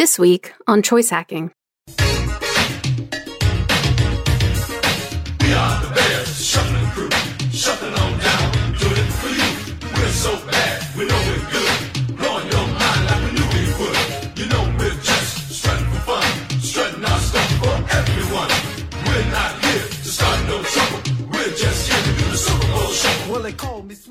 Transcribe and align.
This 0.00 0.18
week 0.18 0.54
on 0.66 0.80
Choice 0.80 1.10
Hacking. 1.10 1.52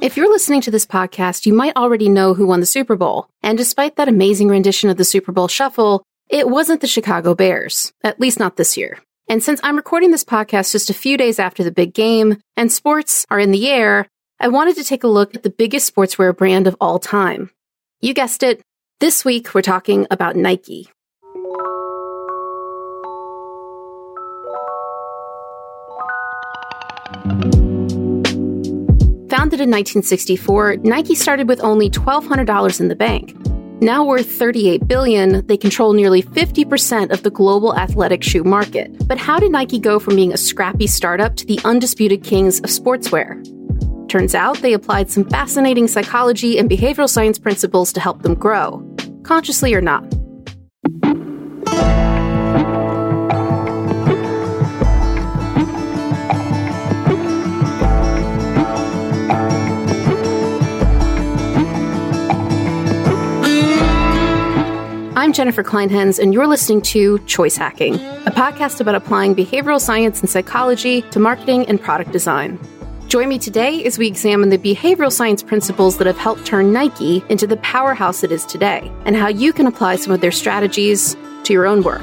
If 0.02 0.18
you're 0.18 0.30
listening 0.30 0.62
to 0.62 0.71
this 0.71 0.86
podcast, 0.86 1.46
you 1.46 1.54
might 1.54 1.76
already 1.76 2.10
know 2.10 2.34
who 2.34 2.48
won 2.48 2.60
the 2.60 2.66
Super 2.66 2.96
Bowl. 2.96 3.28
And 3.42 3.58
despite 3.58 3.96
that 3.96 4.08
amazing 4.08 4.48
rendition 4.48 4.89
of 4.89 4.98
the 4.98 5.04
Super 5.04 5.32
Bowl 5.32 5.48
Shuffle, 5.48 6.04
it 6.30 6.50
wasn't 6.50 6.82
the 6.82 6.88
Chicago 6.88 7.36
Bears, 7.36 7.94
at 8.04 8.20
least 8.20 8.39
not 8.39 8.56
this 8.56 8.78
year. 8.78 9.00
And 9.28 9.44
since 9.44 9.60
I'm 9.64 9.75
recording 9.75 10.11
this 10.11 10.24
podcast 10.24 10.71
just 10.71 10.89
a 10.89 10.94
few 10.94 11.18
days 11.18 11.38
after 11.38 11.64
the 11.64 11.71
big 11.71 11.94
game 11.94 12.42
and 12.57 12.71
sports 12.71 13.25
are 13.30 13.39
in 13.39 13.52
the 13.52 13.70
air, 13.70 14.07
I 14.39 14.47
wanted 14.47 14.75
to 14.78 14.83
take 14.83 15.04
a 15.04 15.07
look 15.07 15.36
at 15.36 15.44
the 15.44 15.50
biggest 15.50 15.94
sportswear 15.94 16.36
brand 16.36 16.66
of 16.66 16.75
all 16.82 16.97
time. 16.97 17.52
You 18.02 18.14
guessed 18.14 18.42
it. 18.42 18.61
This 19.00 19.24
week, 19.24 19.54
we're 19.54 19.61
talking 19.61 20.08
about 20.10 20.36
Nike. 20.36 20.89
Founded 29.50 29.62
in 29.62 29.71
1964, 29.71 30.76
Nike 30.84 31.16
started 31.16 31.48
with 31.48 31.60
only 31.64 31.89
$1,200 31.89 32.80
in 32.80 32.88
the 32.88 32.95
bank. 32.95 33.36
Now 33.81 34.06
worth 34.06 34.30
38 34.30 34.88
billion, 34.88 35.44
they 35.48 35.58
control 35.58 35.94
nearly 35.94 36.22
50% 36.22 37.12
of 37.12 37.23
the 37.23 37.31
global 37.31 37.75
athletic 37.75 38.22
shoe 38.22 38.44
market. 38.44 39.08
But 39.08 39.17
how 39.17 39.39
did 39.39 39.52
Nike 39.52 39.80
go 39.80 39.97
from 39.97 40.17
being 40.17 40.31
a 40.31 40.38
scrappy 40.38 40.86
startup 40.86 41.36
to 41.38 41.47
the 41.47 41.59
undisputed 41.66 42.23
kings 42.23 42.59
of 42.59 42.66
sportswear? 42.66 43.44
Turns 44.08 44.36
out 44.36 44.59
they 44.59 44.73
applied 44.73 45.09
some 45.09 45.28
fascinating 45.28 45.88
psychology 45.88 46.59
and 46.59 46.69
behavioral 46.69 47.09
science 47.09 47.39
principles 47.39 47.91
to 47.94 48.00
help 48.00 48.22
them 48.22 48.36
grow, 48.36 48.88
consciously 49.23 49.73
or 49.73 49.81
not. 49.81 50.08
I'm 65.30 65.33
Jennifer 65.33 65.63
Clinehens, 65.63 66.17
and 66.17 66.33
you're 66.33 66.47
listening 66.47 66.81
to 66.81 67.19
Choice 67.27 67.55
Hacking, 67.55 67.94
a 67.94 68.31
podcast 68.31 68.81
about 68.81 68.95
applying 68.95 69.35
behavioral 69.35 69.80
science 69.80 70.22
and 70.22 70.27
psychology 70.27 71.03
to 71.03 71.19
marketing 71.19 71.67
and 71.67 71.80
product 71.80 72.11
design. 72.11 72.59
Join 73.09 73.30
me 73.30 73.38
today 73.38 73.85
as 73.85 74.00
we 74.00 74.07
examine 74.07 74.50
the 74.50 74.57
behavioral 74.57 75.11
science 75.11 75.44
principles 75.44 76.00
that 76.00 76.07
have 76.07 76.17
helped 76.17 76.47
turn 76.47 76.73
Nike 76.73 77.23
into 77.30 77.45
the 77.45 77.57
powerhouse 77.57 78.23
it 78.23 78.31
is 78.31 78.44
today, 78.44 78.91
and 79.05 79.16
how 79.16 79.27
you 79.27 79.53
can 79.53 79.67
apply 79.67 79.97
some 79.97 80.11
of 80.11 80.19
their 80.19 80.31
strategies 80.31 81.16
to 81.44 81.53
your 81.53 81.67
own 81.67 81.83
work. 81.83 82.02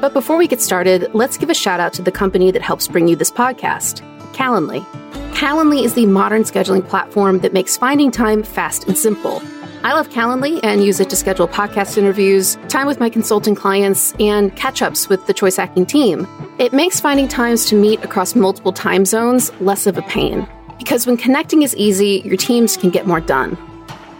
But 0.00 0.12
before 0.12 0.36
we 0.36 0.46
get 0.46 0.60
started, 0.60 1.12
let's 1.14 1.36
give 1.36 1.50
a 1.50 1.54
shout 1.54 1.80
out 1.80 1.92
to 1.94 2.02
the 2.02 2.12
company 2.12 2.52
that 2.52 2.62
helps 2.62 2.86
bring 2.86 3.08
you 3.08 3.16
this 3.16 3.32
podcast, 3.32 4.02
Calendly. 4.34 4.84
Calendly 5.32 5.82
is 5.82 5.94
the 5.94 6.06
modern 6.06 6.44
scheduling 6.44 6.88
platform 6.88 7.40
that 7.40 7.52
makes 7.52 7.76
finding 7.76 8.12
time 8.12 8.44
fast 8.44 8.86
and 8.86 8.96
simple. 8.96 9.42
I 9.84 9.94
love 9.94 10.10
Calendly 10.10 10.60
and 10.62 10.84
use 10.84 11.00
it 11.00 11.10
to 11.10 11.16
schedule 11.16 11.48
podcast 11.48 11.98
interviews, 11.98 12.56
time 12.68 12.86
with 12.86 13.00
my 13.00 13.10
consulting 13.10 13.56
clients, 13.56 14.14
and 14.20 14.54
catch 14.54 14.80
ups 14.80 15.08
with 15.08 15.26
the 15.26 15.34
Choice 15.34 15.56
Hacking 15.56 15.86
team. 15.86 16.26
It 16.58 16.72
makes 16.72 17.00
finding 17.00 17.26
times 17.26 17.66
to 17.66 17.74
meet 17.74 18.04
across 18.04 18.36
multiple 18.36 18.72
time 18.72 19.04
zones 19.04 19.52
less 19.60 19.88
of 19.88 19.98
a 19.98 20.02
pain. 20.02 20.46
Because 20.78 21.06
when 21.06 21.16
connecting 21.16 21.62
is 21.62 21.74
easy, 21.74 22.22
your 22.24 22.36
teams 22.36 22.76
can 22.76 22.90
get 22.90 23.06
more 23.06 23.20
done. 23.20 23.58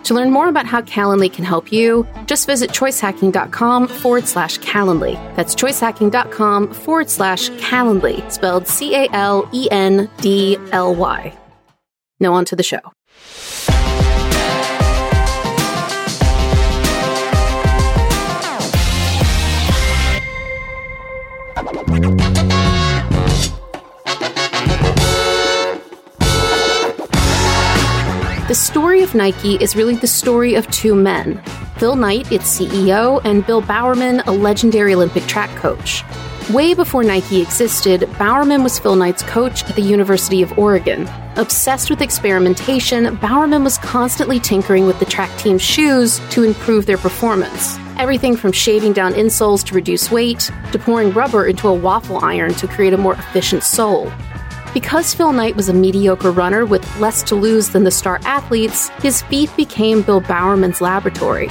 To 0.05 0.15
learn 0.15 0.33
more 0.33 0.49
about 0.49 0.67
how 0.67 0.83
Calendly 0.83 1.33
can 1.33 1.45
help 1.45 1.71
you, 1.71 2.07
just 2.27 2.47
visit 2.47 2.71
choicehacking.com 2.71 3.87
forward 3.87 4.27
slash 4.27 4.59
Calendly. 4.59 5.15
That's 5.37 5.55
choicehacking.com 5.55 6.75
forward 6.75 7.09
slash 7.09 7.51
Calendly, 7.51 8.29
spelled 8.33 8.67
C 8.67 8.97
A 8.97 9.09
L 9.13 9.49
E 9.53 9.69
N 9.71 10.11
D 10.19 10.59
L 10.73 10.93
Y. 10.95 11.39
Now 12.19 12.35
on 12.35 12.45
to 12.47 12.57
the 12.57 12.65
show. 12.65 12.81
The 28.53 28.57
story 28.57 29.03
of 29.03 29.15
Nike 29.15 29.55
is 29.55 29.75
really 29.75 29.97
the 29.97 30.07
story 30.07 30.57
of 30.57 30.71
two 30.71 30.95
men 30.95 31.43
Phil 31.79 31.97
Knight, 31.97 32.31
its 32.31 32.55
CEO, 32.55 33.19
and 33.25 33.47
Bill 33.47 33.63
Bowerman, 33.63 34.21
a 34.27 34.31
legendary 34.31 34.93
Olympic 34.93 35.23
track 35.23 35.49
coach. 35.57 36.05
Way 36.51 36.75
before 36.75 37.03
Nike 37.03 37.41
existed, 37.41 38.07
Bowerman 38.19 38.63
was 38.63 38.79
Phil 38.79 38.95
Knight's 38.95 39.23
coach 39.23 39.65
at 39.65 39.75
the 39.75 39.81
University 39.81 40.43
of 40.43 40.59
Oregon. 40.59 41.09
Obsessed 41.37 41.89
with 41.89 42.03
experimentation, 42.03 43.17
Bowerman 43.17 43.65
was 43.65 43.79
constantly 43.79 44.39
tinkering 44.39 44.87
with 44.87 44.99
the 44.99 45.07
track 45.07 45.35
team's 45.39 45.63
shoes 45.63 46.21
to 46.29 46.43
improve 46.43 46.85
their 46.85 46.99
performance. 46.99 47.79
Everything 47.97 48.37
from 48.37 48.53
shaving 48.53 48.93
down 48.93 49.15
insoles 49.15 49.65
to 49.65 49.75
reduce 49.75 50.11
weight, 50.11 50.51
to 50.73 50.79
pouring 50.79 51.11
rubber 51.13 51.47
into 51.47 51.69
a 51.69 51.75
waffle 51.75 52.23
iron 52.23 52.53
to 52.53 52.69
create 52.69 52.93
a 52.93 52.99
more 52.99 53.15
efficient 53.15 53.63
sole. 53.63 54.13
Because 54.75 55.13
Phil 55.13 55.33
Knight 55.35 55.55
was 55.55 55.69
a 55.69 55.75
mediocre 55.75 56.31
runner 56.31 56.65
with 56.65 56.99
less 56.99 57.23
to 57.25 57.35
lose 57.35 57.69
than 57.69 57.85
the 57.85 57.91
star 57.91 58.21
athletes, 58.25 58.89
his 59.01 59.21
feet 59.23 59.55
became 59.55 60.01
Bill 60.01 60.21
Bowerman's 60.21 60.81
laboratory. 60.81 61.51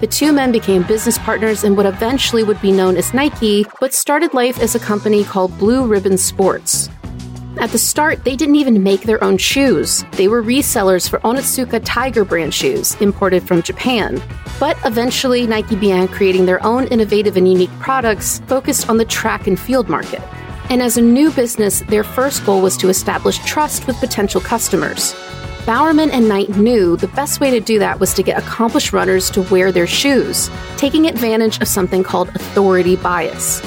The 0.00 0.06
two 0.06 0.32
men 0.32 0.52
became 0.52 0.82
business 0.82 1.18
partners 1.18 1.64
in 1.64 1.76
what 1.76 1.84
eventually 1.84 2.44
would 2.44 2.60
be 2.62 2.72
known 2.72 2.96
as 2.96 3.12
Nike, 3.12 3.66
but 3.78 3.92
started 3.92 4.32
life 4.32 4.58
as 4.58 4.74
a 4.74 4.78
company 4.78 5.22
called 5.22 5.56
Blue 5.58 5.86
Ribbon 5.86 6.16
Sports. 6.16 6.88
At 7.58 7.70
the 7.70 7.78
start, 7.78 8.24
they 8.24 8.36
didn't 8.36 8.56
even 8.56 8.82
make 8.82 9.02
their 9.02 9.22
own 9.24 9.38
shoes. 9.38 10.04
They 10.12 10.28
were 10.28 10.42
resellers 10.42 11.08
for 11.08 11.18
Onitsuka 11.20 11.82
Tiger 11.84 12.24
brand 12.24 12.52
shoes, 12.52 12.94
imported 13.00 13.46
from 13.46 13.62
Japan. 13.62 14.20
But 14.60 14.78
eventually, 14.84 15.46
Nike 15.46 15.76
began 15.76 16.08
creating 16.08 16.44
their 16.44 16.62
own 16.64 16.86
innovative 16.88 17.36
and 17.36 17.50
unique 17.50 17.72
products 17.80 18.40
focused 18.46 18.88
on 18.90 18.98
the 18.98 19.06
track 19.06 19.46
and 19.46 19.58
field 19.58 19.88
market. 19.88 20.22
And 20.68 20.82
as 20.82 20.96
a 20.96 21.00
new 21.00 21.30
business, 21.30 21.80
their 21.82 22.02
first 22.02 22.44
goal 22.44 22.60
was 22.60 22.76
to 22.78 22.88
establish 22.88 23.38
trust 23.44 23.86
with 23.86 23.96
potential 24.00 24.40
customers. 24.40 25.14
Bowerman 25.64 26.10
and 26.10 26.28
Knight 26.28 26.56
knew 26.56 26.96
the 26.96 27.08
best 27.08 27.40
way 27.40 27.50
to 27.50 27.60
do 27.60 27.78
that 27.78 28.00
was 28.00 28.12
to 28.14 28.22
get 28.22 28.38
accomplished 28.38 28.92
runners 28.92 29.30
to 29.30 29.42
wear 29.42 29.70
their 29.70 29.86
shoes, 29.86 30.50
taking 30.76 31.06
advantage 31.06 31.60
of 31.60 31.68
something 31.68 32.02
called 32.02 32.28
authority 32.30 32.96
bias. 32.96 33.60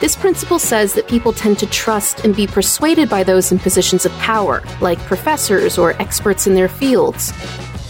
This 0.00 0.16
principle 0.16 0.58
says 0.58 0.94
that 0.94 1.06
people 1.06 1.32
tend 1.32 1.60
to 1.60 1.66
trust 1.66 2.24
and 2.24 2.34
be 2.34 2.48
persuaded 2.48 3.08
by 3.08 3.22
those 3.22 3.52
in 3.52 3.60
positions 3.60 4.04
of 4.04 4.10
power, 4.14 4.64
like 4.80 4.98
professors 5.00 5.78
or 5.78 5.92
experts 6.02 6.48
in 6.48 6.54
their 6.54 6.68
fields. 6.68 7.32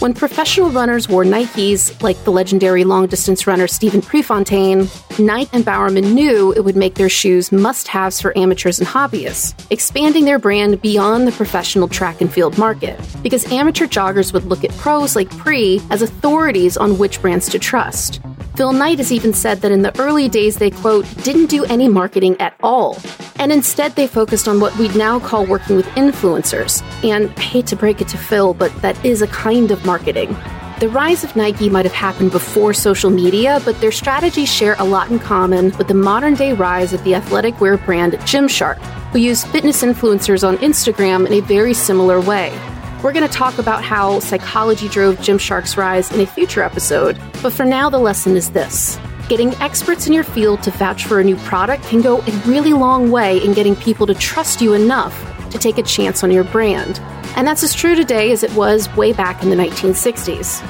When 0.03 0.15
professional 0.15 0.69
runners 0.69 1.09
wore 1.09 1.23
Nikes, 1.23 2.03
like 2.03 2.25
the 2.25 2.33
legendary 2.33 2.83
long 2.83 3.07
distance 3.07 3.47
runner 3.47 3.69
Stephen 3.69 4.03
Prefontaine, 4.03 4.89
Knight 5.17 5.49
and 5.53 5.65
Bowerman 5.65 6.13
knew 6.13 6.51
it 6.51 6.65
would 6.65 6.75
make 6.75 6.97
their 6.97 7.09
shoes 7.09 7.53
must 7.53 7.87
haves 7.87 8.21
for 8.21 8.37
amateurs 8.37 8.81
and 8.81 8.89
hobbyists, 8.89 9.55
expanding 9.71 10.25
their 10.25 10.41
brand 10.41 10.83
beyond 10.83 11.29
the 11.29 11.31
professional 11.31 11.87
track 11.87 12.21
and 12.21 12.33
field 12.33 12.59
market. 12.59 12.99
Because 13.23 13.45
amateur 13.53 13.87
joggers 13.87 14.33
would 14.33 14.45
look 14.47 14.65
at 14.65 14.77
pros 14.77 15.15
like 15.15 15.31
Pre 15.39 15.81
as 15.91 16.03
authorities 16.03 16.77
on 16.77 16.99
which 16.99 17.23
brands 17.23 17.49
to 17.51 17.61
trust. 17.61 18.21
Phil 18.57 18.73
Knight 18.73 18.99
has 18.99 19.13
even 19.13 19.33
said 19.33 19.61
that 19.61 19.71
in 19.71 19.83
the 19.83 19.97
early 20.01 20.29
days 20.29 20.57
they, 20.57 20.73
quote, 20.73 21.07
didn't 21.23 21.47
do 21.47 21.65
any 21.67 21.89
marketing 21.89 22.37
at 22.41 22.57
all. 22.61 22.95
And 23.43 23.51
instead 23.51 23.97
they 23.97 24.07
focused 24.07 24.47
on 24.47 24.61
what 24.61 24.79
we'd 24.79 24.95
now 24.95 25.19
call 25.19 25.45
working 25.45 25.75
with 25.75 25.87
influencers. 25.97 26.81
And 27.03 27.29
I 27.37 27.41
hate 27.41 27.67
to 27.67 27.75
break 27.75 28.01
it 28.01 28.07
to 28.09 28.17
Phil, 28.17 28.55
but 28.55 28.73
that 28.83 29.05
is 29.05 29.21
a 29.21 29.27
kind 29.27 29.73
of 29.73 29.85
marketing. 29.85 30.37
The 30.79 30.89
rise 30.89 31.25
of 31.25 31.35
Nike 31.35 31.69
might 31.69 31.85
have 31.85 31.93
happened 31.93 32.31
before 32.31 32.73
social 32.73 33.11
media, 33.11 33.61
but 33.65 33.81
their 33.81 33.91
strategies 33.91 34.49
share 34.49 34.77
a 34.79 34.85
lot 34.85 35.11
in 35.11 35.19
common 35.19 35.77
with 35.77 35.89
the 35.89 35.95
modern 35.95 36.35
day 36.35 36.53
rise 36.53 36.93
of 36.93 37.03
the 37.03 37.17
athletic 37.17 37.61
wear 37.61 37.79
brand 37.79 38.13
Gymshark, 38.13 38.79
who 39.11 39.19
use 39.19 39.43
fitness 39.43 39.83
influencers 39.83 40.47
on 40.47 40.57
Instagram 40.59 41.27
in 41.27 41.33
a 41.33 41.41
very 41.41 41.75
similar 41.75 42.21
way. 42.21 42.57
We're 43.03 43.13
going 43.13 43.27
to 43.27 43.35
talk 43.35 43.59
about 43.59 43.83
how 43.83 44.21
psychology 44.21 44.89
drove 44.89 45.17
Gymshark's 45.17 45.77
rise 45.77 46.13
in 46.13 46.21
a 46.21 46.27
future 46.27 46.63
episode, 46.63 47.21
but 47.43 47.53
for 47.53 47.65
now, 47.65 47.91
the 47.91 47.99
lesson 47.99 48.37
is 48.37 48.53
this. 48.53 49.01
Getting 49.29 49.55
experts 49.55 50.07
in 50.07 50.13
your 50.13 50.25
field 50.25 50.63
to 50.65 50.71
vouch 50.73 51.07
for 51.07 51.21
a 51.21 51.25
new 51.25 51.37
product 51.37 51.85
can 51.85 52.03
go 52.03 52.19
a 52.19 52.31
really 52.47 52.73
long 52.73 53.11
way 53.11 53.43
in 53.43 53.55
getting 53.55 53.77
people 53.77 54.07
to 54.07 54.15
trust 54.15 54.61
you 54.61 54.75
enough 54.75 55.15
to 55.51 55.59
take 55.59 55.79
a 55.79 55.83
chance 55.83 56.23
on 56.23 56.31
your 56.31 56.45
brand. 56.45 57.01
And 57.37 57.47
that's 57.47 57.63
as 57.63 57.73
true 57.73 57.95
today 57.95 58.33
as 58.33 58.43
it 58.43 58.53
was 58.55 58.95
way 58.97 59.13
back 59.13 59.43
in 59.43 59.49
the 59.49 59.57
1960s. 59.57 60.63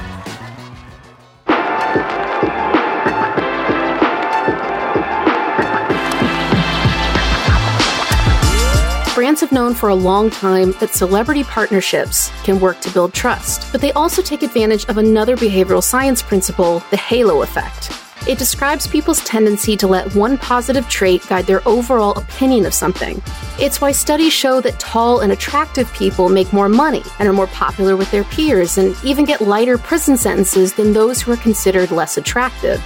Brands 9.15 9.41
have 9.41 9.51
known 9.51 9.73
for 9.73 9.89
a 9.89 9.95
long 9.95 10.29
time 10.29 10.73
that 10.79 10.89
celebrity 10.91 11.43
partnerships 11.43 12.31
can 12.43 12.59
work 12.59 12.79
to 12.81 12.91
build 12.91 13.13
trust, 13.13 13.71
but 13.71 13.81
they 13.81 13.91
also 13.93 14.21
take 14.21 14.41
advantage 14.41 14.85
of 14.85 14.97
another 14.97 15.35
behavioral 15.35 15.83
science 15.83 16.21
principle, 16.21 16.83
the 16.91 16.97
halo 16.97 17.41
effect. 17.41 18.02
It 18.25 18.37
describes 18.37 18.87
people's 18.87 19.21
tendency 19.25 19.75
to 19.75 19.85
let 19.85 20.15
one 20.15 20.37
positive 20.37 20.87
trait 20.87 21.27
guide 21.27 21.45
their 21.45 21.67
overall 21.67 22.17
opinion 22.17 22.65
of 22.65 22.73
something. 22.73 23.21
It's 23.59 23.81
why 23.81 23.91
studies 23.91 24.31
show 24.31 24.61
that 24.61 24.79
tall 24.79 25.19
and 25.19 25.33
attractive 25.33 25.91
people 25.93 26.29
make 26.29 26.53
more 26.53 26.69
money 26.69 27.03
and 27.19 27.27
are 27.27 27.33
more 27.33 27.47
popular 27.47 27.97
with 27.97 28.09
their 28.11 28.23
peers 28.23 28.77
and 28.77 28.95
even 29.03 29.25
get 29.25 29.41
lighter 29.41 29.77
prison 29.77 30.15
sentences 30.15 30.73
than 30.73 30.93
those 30.93 31.21
who 31.21 31.33
are 31.33 31.37
considered 31.37 31.91
less 31.91 32.15
attractive. 32.15 32.81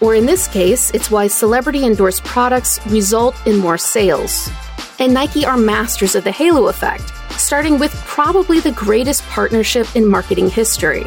Or 0.00 0.16
in 0.16 0.26
this 0.26 0.48
case, 0.48 0.90
it's 0.90 1.08
why 1.08 1.28
celebrity 1.28 1.84
endorsed 1.84 2.24
products 2.24 2.84
result 2.88 3.36
in 3.46 3.58
more 3.58 3.78
sales. 3.78 4.50
And 4.98 5.14
Nike 5.14 5.44
are 5.46 5.56
masters 5.56 6.16
of 6.16 6.24
the 6.24 6.32
halo 6.32 6.66
effect, 6.66 7.12
starting 7.38 7.78
with 7.78 7.94
probably 8.06 8.58
the 8.58 8.72
greatest 8.72 9.22
partnership 9.28 9.94
in 9.94 10.04
marketing 10.04 10.50
history. 10.50 11.04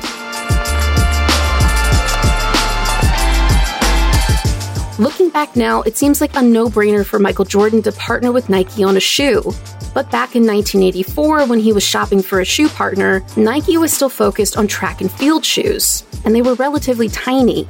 Back 5.33 5.56
now, 5.56 5.81
it 5.81 5.97
seems 5.97 6.21
like 6.21 6.35
a 6.35 6.41
no 6.41 6.68
brainer 6.68 7.06
for 7.06 7.18
Michael 7.18 7.44
Jordan 7.44 7.81
to 7.81 7.91
partner 7.91 8.31
with 8.31 8.50
Nike 8.50 8.83
on 8.83 8.95
a 8.95 9.00
shoe. 9.00 9.41
But 9.94 10.09
back 10.12 10.35
in 10.35 10.45
1984, 10.45 11.47
when 11.47 11.59
he 11.59 11.74
was 11.74 11.83
shopping 11.83 12.21
for 12.21 12.39
a 12.39 12.45
shoe 12.45 12.69
partner, 12.69 13.24
Nike 13.35 13.77
was 13.77 13.91
still 13.91 14.09
focused 14.09 14.56
on 14.57 14.68
track 14.68 15.01
and 15.01 15.12
field 15.12 15.44
shoes, 15.44 16.06
and 16.24 16.35
they 16.35 16.44
were 16.44 16.53
relatively 16.53 17.09
tiny. 17.09 17.68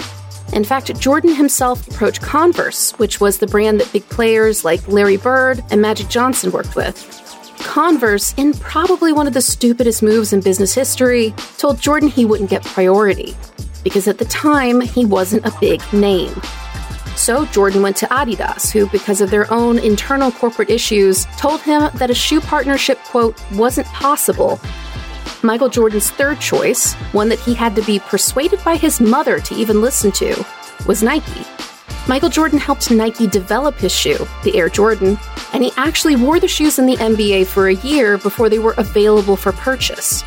In 0.52 0.64
fact, 0.64 0.94
Jordan 1.00 1.34
himself 1.34 1.88
approached 1.88 2.22
Converse, 2.22 2.92
which 3.00 3.20
was 3.20 3.38
the 3.40 3.48
brand 3.48 3.80
that 3.80 3.92
big 3.92 4.08
players 4.10 4.64
like 4.64 4.88
Larry 4.88 5.18
Bird 5.18 5.64
and 5.72 5.82
Magic 5.82 6.10
Johnson 6.10 6.52
worked 6.52 6.76
with. 6.76 6.96
Converse, 7.60 8.34
in 8.36 8.54
probably 8.54 9.14
one 9.14 9.26
of 9.26 9.34
the 9.34 9.42
stupidest 9.42 10.04
moves 10.04 10.34
in 10.34 10.42
business 10.42 10.76
history, 10.76 11.34
told 11.58 11.80
Jordan 11.80 12.10
he 12.10 12.26
wouldn't 12.26 12.50
get 12.50 12.64
priority, 12.64 13.36
because 13.84 14.08
at 14.08 14.18
the 14.18 14.26
time, 14.26 14.82
he 14.82 15.06
wasn't 15.06 15.46
a 15.46 15.54
big 15.60 15.82
name. 15.94 16.34
So 17.16 17.46
Jordan 17.46 17.82
went 17.82 17.96
to 17.98 18.08
Adidas, 18.08 18.72
who, 18.72 18.88
because 18.88 19.22
of 19.22 19.30
their 19.30 19.52
own 19.54 19.78
internal 19.80 20.32
corporate 20.32 20.70
issues, 20.70 21.26
told 21.38 21.62
him 21.62 21.90
that 21.96 22.10
a 22.10 22.16
shoe 22.16 22.42
partnership, 22.42 22.98
quote, 23.00 23.40
wasn't 23.52 23.88
possible. 23.88 24.60
Michael 25.44 25.70
Jordan's 25.70 26.10
third 26.10 26.40
choice, 26.40 26.94
one 27.12 27.30
that 27.30 27.40
he 27.40 27.54
had 27.54 27.76
to 27.76 27.82
be 27.84 28.00
persuaded 28.00 28.64
by 28.64 28.76
his 28.78 29.00
mother 29.00 29.40
to 29.40 29.56
even 29.56 29.82
listen 29.82 30.12
to, 30.14 30.46
was 30.88 31.04
Nike. 31.04 31.46
Michael 32.08 32.30
Jordan 32.30 32.60
helped 32.60 32.92
Nike 32.92 33.28
develop 33.28 33.76
his 33.76 33.94
shoe, 33.94 34.28
the 34.44 34.56
Air 34.58 34.68
Jordan, 34.68 35.18
and 35.54 35.64
he 35.64 35.72
actually 35.78 36.16
wore 36.16 36.40
the 36.40 36.48
shoes 36.48 36.78
in 36.78 36.86
the 36.86 36.98
NBA 36.98 37.46
for 37.48 37.68
a 37.68 37.76
year 37.76 38.18
before 38.18 38.50
they 38.50 38.60
were 38.60 38.74
available 38.78 39.38
for 39.38 39.54
purchase. 39.54 40.24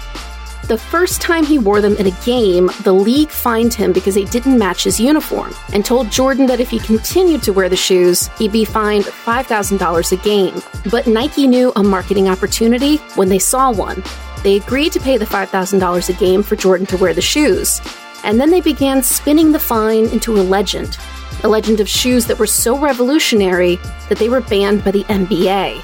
The 0.64 0.79
first 0.79 1.20
time 1.20 1.44
he 1.44 1.58
wore 1.58 1.81
them 1.81 1.97
in 1.97 2.06
a 2.06 2.25
game, 2.25 2.70
the 2.82 2.93
league 2.93 3.31
fined 3.31 3.73
him 3.73 3.93
because 3.93 4.17
they 4.17 4.25
didn't 4.25 4.58
match 4.58 4.85
his 4.85 4.99
uniform 4.99 5.55
and 5.73 5.85
told 5.85 6.11
Jordan 6.11 6.47
that 6.47 6.58
if 6.58 6.70
he 6.70 6.79
continued 6.81 7.43
to 7.44 7.53
wear 7.53 7.69
the 7.69 7.76
shoes, 7.76 8.29
he'd 8.38 8.53
be 8.53 8.64
fined 8.64 9.05
$5,000 9.05 10.12
a 10.12 10.17
game. 10.17 10.61
But 10.91 11.06
Nike 11.06 11.47
knew 11.47 11.73
a 11.76 11.82
marketing 11.82 12.29
opportunity 12.29 12.97
when 13.14 13.29
they 13.29 13.38
saw 13.38 13.73
one. 13.73 14.03
They 14.43 14.56
agreed 14.56 14.93
to 14.93 15.00
pay 15.00 15.17
the 15.19 15.25
$5,000 15.25 16.08
a 16.08 16.12
game 16.14 16.43
for 16.43 16.56
Jordan 16.56 16.87
to 16.88 16.97
wear 16.97 17.14
the 17.14 17.23
shoes. 17.23 17.81
And 18.25 18.41
then 18.41 18.50
they 18.50 18.61
began 18.61 19.03
spinning 19.03 19.53
the 19.53 19.61
fine 19.61 20.06
into 20.06 20.41
a 20.41 20.43
legend 20.43 20.99
a 21.44 21.49
legend 21.49 21.81
of 21.81 21.88
shoes 21.88 22.26
that 22.26 22.38
were 22.38 22.47
so 22.47 22.79
revolutionary 22.79 23.76
that 24.08 24.19
they 24.19 24.29
were 24.29 24.41
banned 24.41 24.82
by 24.85 24.91
the 24.91 25.05
NBA. 25.05 25.82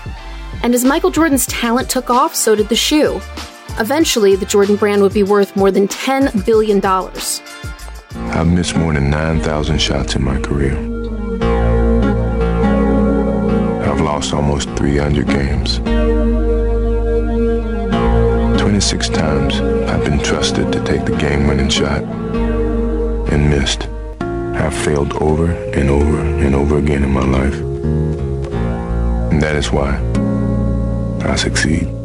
And 0.63 0.75
as 0.75 0.85
Michael 0.85 1.11
Jordan's 1.11 1.47
talent 1.47 1.91
took 1.91 2.11
off, 2.11 2.35
so 2.35 2.55
did 2.55 2.69
the 2.69 2.77
shoe. 2.77 3.21
Eventually, 3.79 4.37
the 4.37 4.47
Jordan 4.47 4.77
brand 4.77 5.03
would 5.03 5.15
be 5.15 5.23
worth 5.23 5.57
more 5.57 5.71
than 5.71 5.89
$10 5.89 6.45
billion. 6.45 6.85
I've 8.37 8.47
missed 8.47 8.77
more 8.77 8.93
than 8.93 9.09
9,000 9.11 9.81
shots 9.81 10.15
in 10.15 10.23
my 10.23 10.39
career. 10.41 10.77
I've 13.83 14.01
lost 14.01 14.35
almost 14.35 14.69
300 14.71 15.27
games. 15.27 15.79
26 18.61 19.09
times 19.09 19.61
I've 19.89 20.05
been 20.05 20.19
trusted 20.21 20.71
to 20.73 20.85
take 20.85 21.05
the 21.07 21.17
game 21.17 21.47
winning 21.47 21.71
shot 21.71 22.03
and 22.03 23.49
missed. 23.49 23.89
I've 24.21 24.75
failed 24.75 25.15
over 25.15 25.51
and 25.51 25.89
over 25.89 26.21
and 26.21 26.55
over 26.55 26.79
again 26.79 27.03
in 27.05 27.11
my 27.11 27.25
life. 27.25 27.59
And 29.33 29.43
that 29.43 29.57
is 29.57 29.73
why 29.73 29.99
I 31.25 31.37
succeed. 31.37 32.02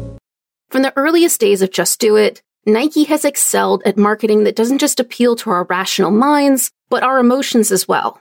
From 0.70 0.82
the 0.82 0.92
earliest 0.96 1.40
days 1.40 1.62
of 1.62 1.70
Just 1.70 1.98
Do 1.98 2.16
It, 2.16 2.42
Nike 2.66 3.04
has 3.04 3.24
excelled 3.24 3.82
at 3.86 3.96
marketing 3.96 4.44
that 4.44 4.54
doesn't 4.54 4.80
just 4.80 5.00
appeal 5.00 5.34
to 5.36 5.48
our 5.48 5.64
rational 5.64 6.10
minds, 6.10 6.70
but 6.90 7.02
our 7.02 7.18
emotions 7.18 7.72
as 7.72 7.88
well. 7.88 8.20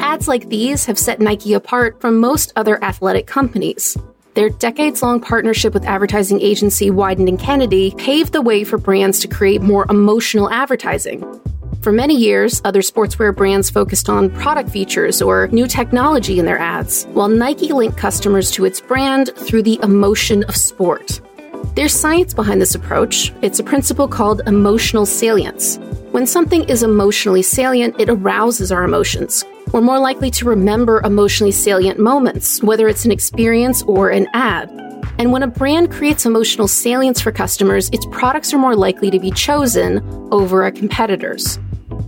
Ads 0.00 0.26
like 0.26 0.48
these 0.48 0.86
have 0.86 0.98
set 0.98 1.20
Nike 1.20 1.52
apart 1.52 2.00
from 2.00 2.18
most 2.18 2.52
other 2.56 2.82
athletic 2.82 3.28
companies. 3.28 3.96
Their 4.34 4.50
decades 4.50 5.04
long 5.04 5.20
partnership 5.20 5.72
with 5.72 5.84
advertising 5.84 6.40
agency 6.40 6.90
Wieden 6.90 7.38
& 7.38 7.40
Kennedy 7.40 7.94
paved 7.96 8.32
the 8.32 8.42
way 8.42 8.64
for 8.64 8.76
brands 8.76 9.20
to 9.20 9.28
create 9.28 9.62
more 9.62 9.86
emotional 9.88 10.50
advertising. 10.50 11.22
For 11.82 11.90
many 11.90 12.14
years, 12.14 12.62
other 12.64 12.80
sportswear 12.80 13.34
brands 13.34 13.68
focused 13.68 14.08
on 14.08 14.30
product 14.30 14.70
features 14.70 15.20
or 15.20 15.48
new 15.48 15.66
technology 15.66 16.38
in 16.38 16.46
their 16.46 16.58
ads, 16.58 17.06
while 17.06 17.26
Nike 17.26 17.72
linked 17.72 17.98
customers 17.98 18.52
to 18.52 18.64
its 18.64 18.80
brand 18.80 19.32
through 19.36 19.64
the 19.64 19.80
emotion 19.82 20.44
of 20.44 20.54
sport. 20.54 21.20
There's 21.74 21.92
science 21.92 22.34
behind 22.34 22.60
this 22.60 22.76
approach. 22.76 23.32
It's 23.42 23.58
a 23.58 23.64
principle 23.64 24.06
called 24.06 24.42
emotional 24.46 25.06
salience. 25.06 25.78
When 26.12 26.24
something 26.24 26.62
is 26.68 26.84
emotionally 26.84 27.42
salient, 27.42 28.00
it 28.00 28.08
arouses 28.08 28.70
our 28.70 28.84
emotions. 28.84 29.44
We're 29.72 29.80
more 29.80 29.98
likely 29.98 30.30
to 30.32 30.44
remember 30.44 31.00
emotionally 31.00 31.50
salient 31.50 31.98
moments, 31.98 32.62
whether 32.62 32.86
it's 32.86 33.04
an 33.04 33.10
experience 33.10 33.82
or 33.82 34.08
an 34.10 34.28
ad. 34.34 34.70
And 35.18 35.32
when 35.32 35.42
a 35.42 35.48
brand 35.48 35.90
creates 35.90 36.26
emotional 36.26 36.68
salience 36.68 37.20
for 37.20 37.32
customers, 37.32 37.90
its 37.90 38.06
products 38.12 38.54
are 38.54 38.58
more 38.58 38.76
likely 38.76 39.10
to 39.10 39.18
be 39.18 39.32
chosen 39.32 40.00
over 40.30 40.64
a 40.64 40.70
competitor's. 40.70 41.58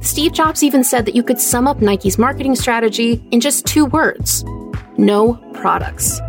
Steve 0.05 0.35
Jobs 0.35 0.63
even 0.63 0.85
said 0.85 1.07
that 1.07 1.15
you 1.15 1.23
could 1.23 1.41
sum 1.41 1.67
up 1.67 1.81
Nike's 1.81 2.19
marketing 2.19 2.55
strategy 2.55 3.25
in 3.31 3.41
just 3.41 3.65
two 3.65 3.87
words 3.87 4.45
no 4.99 5.35
products. 5.55 6.21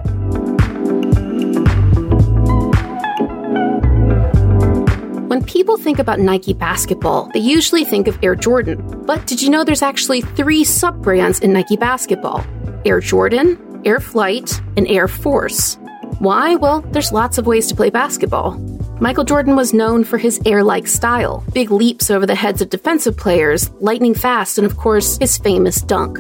When 5.28 5.44
people 5.44 5.78
think 5.78 6.00
about 6.00 6.20
Nike 6.20 6.54
basketball, 6.54 7.30
they 7.34 7.42
usually 7.42 7.84
think 7.84 8.08
of 8.08 8.18
Air 8.24 8.36
Jordan. 8.36 9.04
But 9.06 9.28
did 9.28 9.42
you 9.42 9.50
know 9.50 9.64
there's 9.64 9.82
actually 9.82 10.22
three 10.22 10.64
sub 10.64 11.04
brands 11.04 11.42
in 11.42 11.52
Nike 11.52 11.76
basketball 11.76 12.46
Air 12.86 13.02
Jordan, 13.02 13.82
Air 13.84 14.00
Flight, 14.00 14.62
and 14.78 14.88
Air 14.88 15.10
Force? 15.10 15.76
Why? 16.20 16.56
Well, 16.56 16.82
there's 16.82 17.12
lots 17.12 17.38
of 17.38 17.46
ways 17.46 17.68
to 17.68 17.76
play 17.76 17.90
basketball. 17.90 18.54
Michael 19.02 19.26
Jordan 19.26 19.58
was 19.58 19.74
known 19.74 20.06
for 20.06 20.18
his 20.18 20.40
air 20.46 20.64
like 20.64 20.88
style, 20.88 21.44
big 21.54 21.70
leaps 21.70 22.10
over 22.10 22.26
the 22.26 22.34
heads 22.34 22.62
of 22.62 22.70
defensive 22.70 23.18
players, 23.18 23.70
lightning 23.82 24.14
fast, 24.14 24.58
and 24.58 24.66
of 24.66 24.78
course, 24.78 25.18
his 25.18 25.38
famous 25.38 25.82
dunk. 25.82 26.18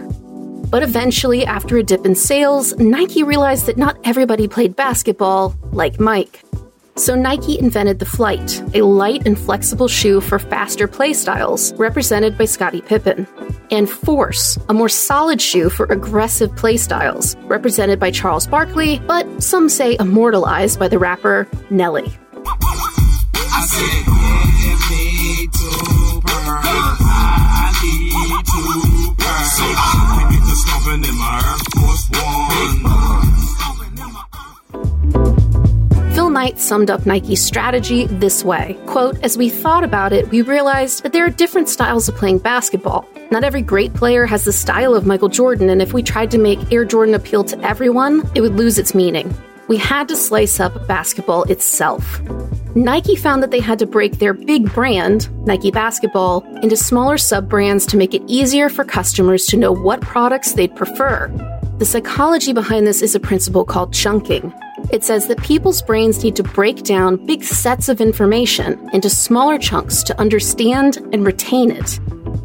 But 0.70 0.84
eventually, 0.84 1.46
after 1.46 1.78
a 1.78 1.84
dip 1.84 2.06
in 2.06 2.16
sales, 2.16 2.76
Nike 2.78 3.24
realized 3.24 3.68
that 3.68 3.78
not 3.78 3.98
everybody 4.04 4.50
played 4.50 4.76
basketball 4.76 5.56
like 5.72 6.02
Mike. 6.02 6.44
So 6.98 7.16
Nike 7.16 7.58
invented 7.58 8.00
the 8.00 8.06
Flight, 8.06 8.62
a 8.74 8.82
light 8.82 9.26
and 9.26 9.40
flexible 9.40 9.88
shoe 9.88 10.20
for 10.20 10.38
faster 10.38 10.88
play 10.88 11.14
styles, 11.14 11.74
represented 11.76 12.38
by 12.38 12.46
Scottie 12.46 12.82
Pippen. 12.82 13.26
And 13.72 13.90
Force, 13.90 14.58
a 14.68 14.74
more 14.74 14.90
solid 14.90 15.42
shoe 15.42 15.70
for 15.70 15.86
aggressive 15.88 16.54
play 16.58 16.76
styles, 16.76 17.38
represented 17.44 18.00
by 18.00 18.12
Charles 18.12 18.48
Barkley, 18.48 19.00
but 19.08 19.42
some 19.42 19.70
say 19.70 19.96
immortalized 19.98 20.78
by 20.78 20.90
the 20.90 21.00
rapper 21.00 21.48
Nelly. 21.70 22.18
Phil 36.14 36.30
Knight 36.30 36.58
summed 36.58 36.90
up 36.90 37.06
Nike's 37.06 37.44
strategy 37.44 38.06
this 38.08 38.46
way 38.46 38.78
quote, 38.86 39.22
As 39.24 39.38
we 39.38 39.50
thought 39.50 39.84
about 39.84 40.14
it, 40.14 40.30
we 40.30 40.42
realized 40.42 41.04
that 41.04 41.12
there 41.12 41.26
are 41.26 41.30
different 41.30 41.68
styles 41.68 42.08
of 42.08 42.16
playing 42.16 42.40
basketball. 42.40 43.06
Not 43.30 43.44
every 43.44 43.62
great 43.62 43.94
player 43.94 44.26
has 44.26 44.46
the 44.46 44.54
style 44.54 44.96
of 44.96 45.06
Michael 45.06 45.28
Jordan, 45.28 45.70
and 45.70 45.82
if 45.82 45.92
we 45.92 46.02
tried 46.02 46.32
to 46.32 46.38
make 46.38 46.72
Air 46.72 46.86
Jordan 46.86 47.14
appeal 47.14 47.44
to 47.44 47.60
everyone, 47.60 48.30
it 48.36 48.42
would 48.42 48.56
lose 48.56 48.78
its 48.78 48.96
meaning. 48.96 49.36
We 49.68 49.78
had 49.78 50.08
to 50.08 50.16
slice 50.16 50.60
up 50.60 50.88
basketball 50.88 51.44
itself. 51.44 52.22
Nike 52.76 53.16
found 53.16 53.42
that 53.42 53.52
they 53.52 53.62
had 53.62 53.80
to 53.80 53.86
break 53.86 54.20
their 54.20 54.34
big 54.34 54.74
brand, 54.74 55.30
Nike 55.48 55.72
Basketball, 55.72 56.44
into 56.62 56.76
smaller 56.76 57.18
sub 57.18 57.48
brands 57.48 57.86
to 57.86 57.96
make 57.96 58.14
it 58.14 58.22
easier 58.28 58.68
for 58.68 58.84
customers 58.84 59.46
to 59.46 59.56
know 59.56 59.72
what 59.72 60.02
products 60.02 60.52
they'd 60.52 60.76
prefer. 60.76 61.30
The 61.78 61.86
psychology 61.86 62.52
behind 62.52 62.86
this 62.86 63.02
is 63.02 63.16
a 63.16 63.20
principle 63.22 63.64
called 63.64 63.94
chunking. 63.94 64.54
It 64.92 65.06
says 65.06 65.28
that 65.28 65.42
people's 65.42 65.82
brains 65.82 66.22
need 66.22 66.36
to 66.36 66.44
break 66.44 66.84
down 66.84 67.26
big 67.26 67.46
sets 67.46 67.88
of 67.88 68.02
information 68.02 68.90
into 68.92 69.10
smaller 69.10 69.58
chunks 69.58 70.04
to 70.04 70.20
understand 70.20 70.98
and 71.14 71.26
retain 71.26 71.72
it. 71.72 71.98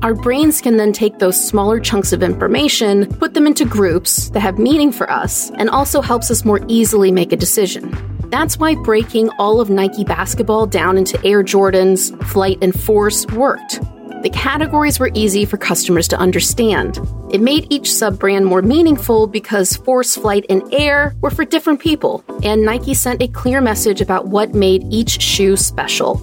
Our 0.02 0.14
brains 0.14 0.60
can 0.60 0.76
then 0.76 0.92
take 0.92 1.18
those 1.18 1.44
smaller 1.44 1.80
chunks 1.80 2.12
of 2.12 2.22
information, 2.22 3.12
put 3.16 3.34
them 3.34 3.48
into 3.48 3.64
groups 3.64 4.30
that 4.30 4.40
have 4.40 4.60
meaning 4.60 4.92
for 4.92 5.10
us, 5.10 5.50
and 5.58 5.68
also 5.68 6.00
helps 6.00 6.30
us 6.30 6.44
more 6.44 6.60
easily 6.68 7.10
make 7.10 7.32
a 7.32 7.36
decision. 7.36 8.09
That's 8.30 8.56
why 8.58 8.76
breaking 8.76 9.30
all 9.40 9.60
of 9.60 9.70
Nike 9.70 10.04
basketball 10.04 10.64
down 10.64 10.96
into 10.96 11.18
Air 11.26 11.42
Jordans, 11.42 12.16
Flight, 12.26 12.58
and 12.62 12.78
Force 12.78 13.26
worked. 13.26 13.80
The 14.22 14.30
categories 14.30 15.00
were 15.00 15.10
easy 15.14 15.44
for 15.44 15.56
customers 15.56 16.06
to 16.08 16.16
understand. 16.16 17.00
It 17.32 17.40
made 17.40 17.66
each 17.72 17.92
sub 17.92 18.20
brand 18.20 18.46
more 18.46 18.62
meaningful 18.62 19.26
because 19.26 19.76
Force, 19.78 20.14
Flight, 20.16 20.46
and 20.48 20.62
Air 20.72 21.16
were 21.20 21.32
for 21.32 21.44
different 21.44 21.80
people, 21.80 22.22
and 22.44 22.62
Nike 22.62 22.94
sent 22.94 23.20
a 23.20 23.26
clear 23.26 23.60
message 23.60 24.00
about 24.00 24.28
what 24.28 24.54
made 24.54 24.84
each 24.90 25.20
shoe 25.20 25.56
special. 25.56 26.20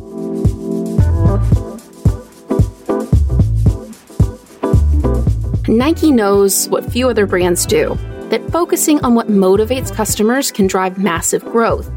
Nike 5.67 6.13
knows 6.13 6.69
what 6.69 6.89
few 6.89 7.09
other 7.09 7.25
brands 7.25 7.65
do 7.65 7.97
that 8.29 8.49
focusing 8.51 9.03
on 9.03 9.15
what 9.15 9.27
motivates 9.27 9.93
customers 9.93 10.51
can 10.51 10.67
drive 10.67 10.97
massive 10.97 11.43
growth. 11.45 11.89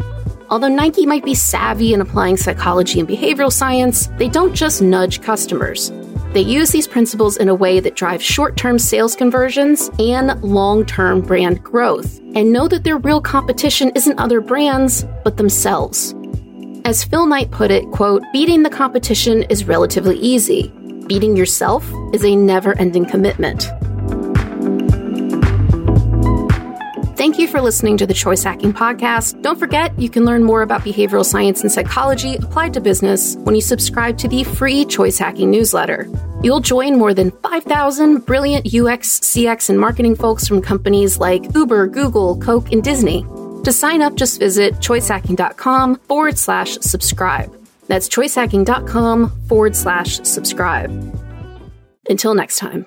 Although 0.49 0.69
Nike 0.69 1.07
might 1.07 1.25
be 1.25 1.35
savvy 1.35 1.93
in 1.93 2.01
applying 2.01 2.37
psychology 2.37 2.99
and 3.01 3.09
behavioral 3.09 3.53
science, 3.53 4.09
they 4.19 4.29
don't 4.29 4.55
just 4.55 4.83
nudge 4.83 5.23
customers. 5.23 5.93
They 6.33 6.41
use 6.41 6.71
these 6.71 6.87
principles 6.87 7.37
in 7.37 7.49
a 7.49 7.55
way 7.55 7.81
that 7.81 7.97
drives 7.97 8.25
short 8.25 8.57
term 8.57 8.79
sales 8.79 9.15
conversions 9.15 9.91
and 9.99 10.41
long 10.43 10.85
term 10.85 11.21
brand 11.21 11.63
growth, 11.63 12.19
and 12.35 12.53
know 12.53 12.69
that 12.69 12.85
their 12.85 12.99
real 12.99 13.21
competition 13.21 13.93
isn't 13.95 14.19
other 14.19 14.41
brands, 14.41 15.05
but 15.25 15.37
themselves. 15.37 16.15
As 16.85 17.05
Phil 17.05 17.27
Knight 17.27 17.51
put 17.51 17.71
it, 17.71 17.85
quote, 17.91 18.23
beating 18.33 18.63
the 18.63 18.71
competition 18.71 19.43
is 19.45 19.65
relatively 19.65 20.17
easy 20.17 20.73
beating 21.11 21.37
yourself 21.37 21.85
is 22.13 22.25
a 22.25 22.37
never 22.37 22.79
ending 22.79 23.05
commitment. 23.05 23.69
Thank 27.21 27.39
you 27.39 27.49
for 27.49 27.61
listening 27.61 27.99
to 27.99 28.07
the 28.07 28.15
Choice 28.15 28.43
Hacking 28.43 28.73
Podcast. 28.73 29.43
Don't 29.43 29.59
forget, 29.59 29.93
you 30.01 30.09
can 30.09 30.25
learn 30.25 30.43
more 30.43 30.63
about 30.63 30.81
behavioral 30.81 31.23
science 31.23 31.61
and 31.61 31.71
psychology 31.71 32.37
applied 32.37 32.73
to 32.73 32.81
business 32.81 33.37
when 33.37 33.55
you 33.55 33.61
subscribe 33.61 34.17
to 34.21 34.27
the 34.27 34.43
free 34.43 34.87
Choice 34.87 35.19
Hacking 35.19 35.51
newsletter. 35.51 36.09
You'll 36.43 36.61
join 36.61 36.97
more 36.97 37.13
than 37.13 37.31
5,000 37.31 38.25
brilliant 38.25 38.75
UX, 38.75 39.21
CX, 39.21 39.69
and 39.69 39.79
marketing 39.79 40.15
folks 40.17 40.49
from 40.49 40.63
companies 40.63 41.19
like 41.19 41.45
Uber, 41.55 41.89
Google, 41.89 42.39
Coke, 42.39 42.73
and 42.73 42.83
Disney. 42.83 43.27
To 43.65 43.71
sign 43.71 44.01
up, 44.01 44.15
just 44.15 44.39
visit 44.39 44.77
choicehacking.com 44.77 45.97
forward 45.97 46.39
slash 46.39 46.79
subscribe. 46.79 47.55
That's 47.87 48.09
choicehacking.com 48.09 49.43
forward 49.47 49.77
slash 49.77 50.23
subscribe. 50.23 50.91
Until 52.09 52.35
next 52.35 52.57
time. 52.57 52.87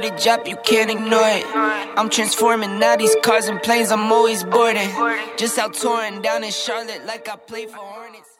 Record 0.00 0.20
a 0.20 0.48
you 0.48 0.56
can't 0.56 0.90
ignore 0.90 1.20
it. 1.22 1.44
I'm 1.96 2.10
transforming 2.10 2.78
now 2.78 2.96
these 2.96 3.14
cars 3.22 3.48
and 3.48 3.62
planes, 3.62 3.90
I'm 3.90 4.12
always 4.12 4.44
boarding. 4.44 4.90
Just 5.36 5.58
out 5.58 5.74
touring 5.74 6.22
down 6.22 6.44
in 6.44 6.50
Charlotte 6.50 7.04
like 7.06 7.28
I 7.28 7.36
play 7.36 7.66
for 7.66 7.76
Hornets. 7.76 8.35